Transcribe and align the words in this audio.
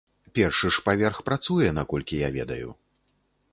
Першы 0.37 0.71
ж 0.77 0.81
паверх 0.87 1.19
працуе, 1.29 1.69
наколькі 1.79 2.19
я 2.27 2.35
ведаю. 2.41 2.69